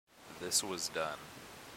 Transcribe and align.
This 0.39 0.63
was 0.63 0.89
done. 0.89 1.19